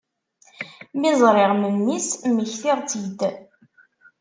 Mi 0.99 1.09
ẓriɣ 1.21 1.51
memmi-s, 1.55 2.09
mmektiɣ-tt-id. 2.29 3.19